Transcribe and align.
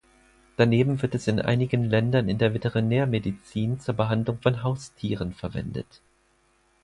Daneben 0.57 0.99
wird 1.03 1.13
es 1.13 1.27
in 1.27 1.39
einigen 1.39 1.83
Ländern 1.83 2.27
in 2.27 2.39
der 2.39 2.55
Veterinärmedizin 2.55 3.79
zur 3.79 3.93
Behandlung 3.93 4.39
von 4.41 4.63
Haustieren 4.63 5.31
verwendet. 5.35 6.01